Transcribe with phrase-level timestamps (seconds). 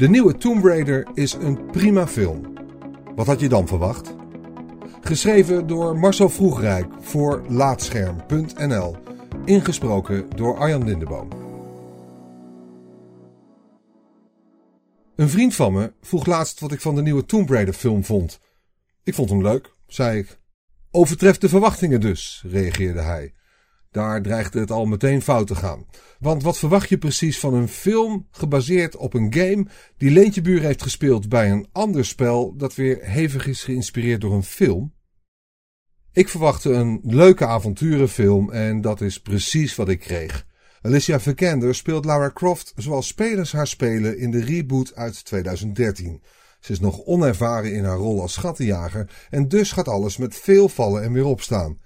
[0.00, 2.54] De nieuwe Tomb Raider is een prima film.
[3.14, 4.14] Wat had je dan verwacht?
[5.00, 8.96] Geschreven door Marcel Vroegrijk voor Laatscherm.nl.
[9.44, 11.28] Ingesproken door Arjan Lindeboom.
[15.16, 18.40] Een vriend van me vroeg laatst wat ik van de nieuwe Tomb Raider film vond.
[19.02, 20.38] Ik vond hem leuk, zei ik.
[20.90, 23.34] Overtreft de verwachtingen dus, reageerde hij.
[23.90, 25.86] Daar dreigde het al meteen fout te gaan.
[26.18, 30.60] Want wat verwacht je precies van een film gebaseerd op een game die Leentje Buur
[30.60, 34.94] heeft gespeeld bij een ander spel dat weer hevig is geïnspireerd door een film?
[36.12, 40.46] Ik verwachtte een leuke avonturenfilm en dat is precies wat ik kreeg.
[40.82, 46.22] Alicia Vikander speelt Lara Croft zoals spelers haar spelen in de reboot uit 2013.
[46.60, 50.68] Ze is nog onervaren in haar rol als schattenjager en dus gaat alles met veel
[50.68, 51.78] vallen en weer opstaan.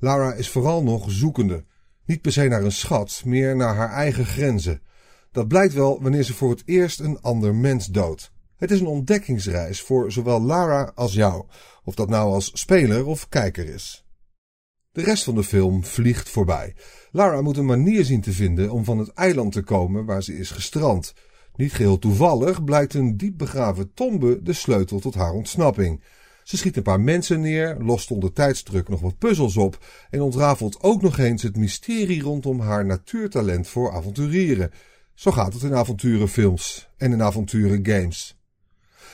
[0.00, 1.64] Lara is vooral nog zoekende.
[2.04, 4.82] Niet per se naar een schat, meer naar haar eigen grenzen.
[5.32, 8.32] Dat blijkt wel wanneer ze voor het eerst een ander mens doodt.
[8.56, 11.44] Het is een ontdekkingsreis voor zowel Lara als jou,
[11.84, 14.04] of dat nou als speler of kijker is.
[14.92, 16.74] De rest van de film vliegt voorbij.
[17.10, 20.38] Lara moet een manier zien te vinden om van het eiland te komen waar ze
[20.38, 21.12] is gestrand.
[21.54, 26.02] Niet geheel toevallig blijkt een diep begraven tombe de sleutel tot haar ontsnapping.
[26.50, 30.82] Ze schiet een paar mensen neer, lost onder tijdsdruk nog wat puzzels op en ontrafelt
[30.82, 34.70] ook nog eens het mysterie rondom haar natuurtalent voor avonturieren.
[35.14, 38.38] Zo gaat het in avonturenfilms en in avonturengames.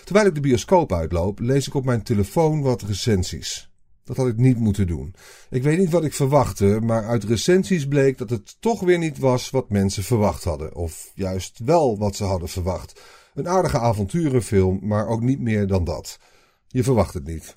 [0.04, 3.70] Terwijl ik de bioscoop uitloop, lees ik op mijn telefoon wat recensies.
[4.04, 5.14] Dat had ik niet moeten doen.
[5.50, 9.18] Ik weet niet wat ik verwachtte, maar uit recensies bleek dat het toch weer niet
[9.18, 10.74] was wat mensen verwacht hadden.
[10.74, 13.00] Of juist wel wat ze hadden verwacht.
[13.34, 16.18] Een aardige avonturenfilm, maar ook niet meer dan dat.
[16.68, 17.56] Je verwacht het niet.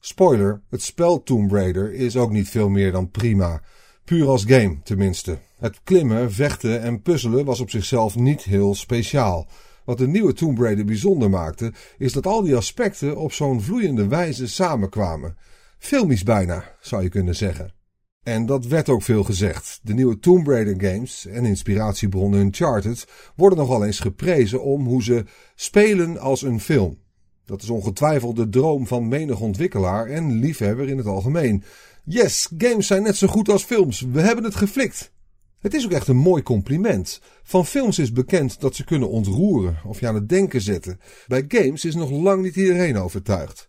[0.00, 3.62] Spoiler, het spel Tomb Raider is ook niet veel meer dan prima.
[4.04, 5.38] Puur als game, tenminste.
[5.58, 9.48] Het klimmen, vechten en puzzelen was op zichzelf niet heel speciaal.
[9.84, 14.06] Wat de nieuwe Tomb Raider bijzonder maakte, is dat al die aspecten op zo'n vloeiende
[14.06, 15.36] wijze samenkwamen.
[15.78, 17.74] Filmisch bijna, zou je kunnen zeggen.
[18.22, 19.80] En dat werd ook veel gezegd.
[19.82, 25.24] De nieuwe Tomb Raider games en inspiratiebronnen Uncharted worden nogal eens geprezen om hoe ze
[25.54, 26.98] spelen als een film.
[27.46, 31.64] Dat is ongetwijfeld de droom van menig ontwikkelaar en liefhebber in het algemeen.
[32.04, 34.00] Yes, games zijn net zo goed als films.
[34.00, 35.12] We hebben het geflikt.
[35.60, 37.20] Het is ook echt een mooi compliment.
[37.42, 41.00] Van films is bekend dat ze kunnen ontroeren of je aan het denken zetten.
[41.26, 43.68] Bij games is nog lang niet iedereen overtuigd.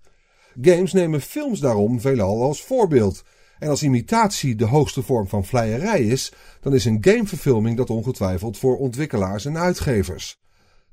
[0.62, 3.24] Games nemen films daarom veelal als voorbeeld.
[3.60, 6.32] En als imitatie de hoogste vorm van vleierij is,
[6.62, 10.38] dan is een gameverfilming dat ongetwijfeld voor ontwikkelaars en uitgevers.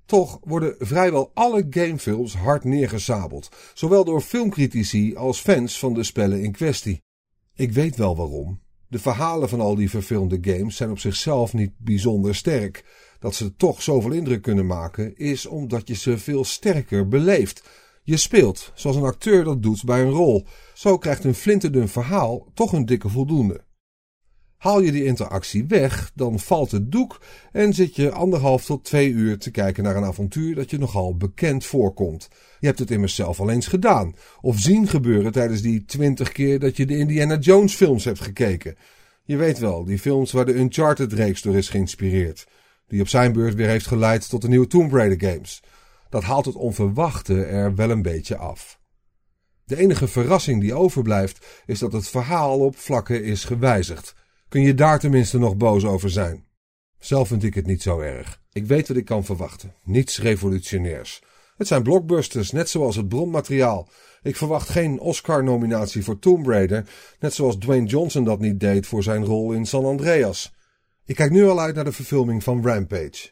[0.07, 6.43] Toch worden vrijwel alle gamefilms hard neergezabeld, zowel door filmcritici als fans van de spellen
[6.43, 7.03] in kwestie.
[7.55, 8.61] Ik weet wel waarom.
[8.89, 12.85] De verhalen van al die verfilmde games zijn op zichzelf niet bijzonder sterk.
[13.19, 17.63] Dat ze toch zoveel indruk kunnen maken, is omdat je ze veel sterker beleeft.
[18.03, 20.47] Je speelt, zoals een acteur dat doet bij een rol.
[20.75, 23.65] Zo krijgt een flinterdun verhaal toch een dikke voldoende.
[24.63, 27.21] Haal je die interactie weg, dan valt het doek
[27.53, 31.17] en zit je anderhalf tot twee uur te kijken naar een avontuur dat je nogal
[31.17, 32.29] bekend voorkomt.
[32.61, 36.59] Je hebt het immers zelf al eens gedaan, of zien gebeuren tijdens die twintig keer
[36.59, 38.77] dat je de Indiana Jones films hebt gekeken.
[39.25, 42.47] Je weet wel, die films waar de Uncharted-reeks door is geïnspireerd,
[42.87, 45.63] die op zijn beurt weer heeft geleid tot de nieuwe Tomb Raider games.
[46.09, 48.81] Dat haalt het onverwachte er wel een beetje af.
[49.65, 54.21] De enige verrassing die overblijft is dat het verhaal op vlakken is gewijzigd
[54.53, 56.45] kun je daar tenminste nog boos over zijn.
[56.99, 58.41] Zelf vind ik het niet zo erg.
[58.53, 59.75] Ik weet wat ik kan verwachten.
[59.85, 61.23] Niets revolutionairs.
[61.57, 63.89] Het zijn blockbusters, net zoals het bronmateriaal.
[64.23, 66.89] Ik verwacht geen Oscar-nominatie voor Tomb Raider,
[67.21, 70.53] net zoals Dwayne Johnson dat niet deed voor zijn rol in San Andreas.
[71.05, 73.32] Ik kijk nu al uit naar de verfilming van Rampage.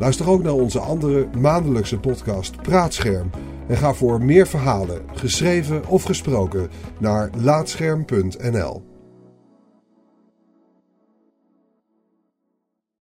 [0.00, 3.30] Luister ook naar onze andere maandelijkse podcast Praatscherm
[3.68, 8.89] en ga voor meer verhalen, geschreven of gesproken, naar laatscherm.nl.